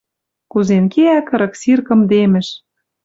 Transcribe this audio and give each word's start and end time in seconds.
Кузен 0.51 0.85
кеӓ 0.93 1.19
кырык 1.27 1.53
сир 1.61 1.79
кымдемӹш 1.87 2.47